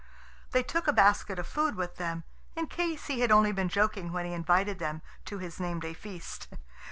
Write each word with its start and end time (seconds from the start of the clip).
They 0.49 0.63
took 0.63 0.87
a 0.87 0.93
basket 0.93 1.37
of 1.37 1.45
food 1.45 1.75
with 1.75 1.97
them, 1.97 2.23
in 2.55 2.65
case 2.65 3.05
he 3.05 3.19
had 3.19 3.29
only 3.31 3.51
been 3.51 3.69
joking 3.69 4.11
when 4.11 4.25
he 4.25 4.33
invited 4.33 4.79
them 4.79 5.03
to 5.25 5.37
his 5.37 5.59
name 5.59 5.79
day 5.79 5.93
feast. 5.93 6.47